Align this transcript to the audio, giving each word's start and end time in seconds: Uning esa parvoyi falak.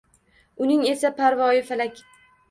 Uning 0.67 0.79
esa 0.91 1.11
parvoyi 1.19 1.61
falak. 1.67 2.01